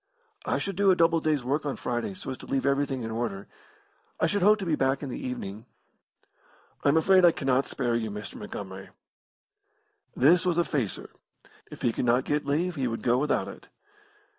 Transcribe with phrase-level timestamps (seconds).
[0.47, 3.11] "I should do a double day's work on Friday so as to leave everything in
[3.11, 3.47] order.
[4.19, 5.67] I should hope to be back in the evening."
[6.83, 8.33] "I am afraid I cannot spare you, Mr.
[8.33, 8.89] Montgomery."
[10.15, 11.11] This was a facer.
[11.69, 13.67] If he could not get leave he would go without it.